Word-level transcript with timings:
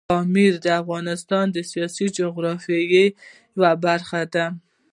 پامیر 0.09 0.53
د 0.65 0.67
افغانستان 0.81 1.45
د 1.51 1.57
سیاسي 1.71 2.05
جغرافیې 2.17 2.81
یوه 3.55 3.71
برخه 3.85 4.21
ده. 4.33 4.45